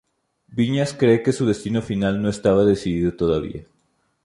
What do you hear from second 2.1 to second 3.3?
no estaba decidido